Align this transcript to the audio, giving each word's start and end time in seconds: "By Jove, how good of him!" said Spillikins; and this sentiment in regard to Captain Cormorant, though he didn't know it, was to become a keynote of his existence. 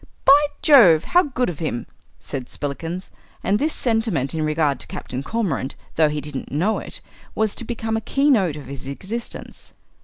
"By 0.25 0.47
Jove, 0.63 1.03
how 1.03 1.21
good 1.21 1.47
of 1.47 1.59
him!" 1.59 1.85
said 2.19 2.49
Spillikins; 2.49 3.11
and 3.43 3.59
this 3.59 3.71
sentiment 3.71 4.33
in 4.33 4.41
regard 4.41 4.79
to 4.79 4.87
Captain 4.87 5.21
Cormorant, 5.21 5.75
though 5.95 6.09
he 6.09 6.21
didn't 6.21 6.51
know 6.51 6.79
it, 6.79 7.01
was 7.35 7.53
to 7.53 7.63
become 7.63 7.95
a 7.95 8.01
keynote 8.01 8.55
of 8.55 8.65
his 8.65 8.87
existence. 8.87 9.73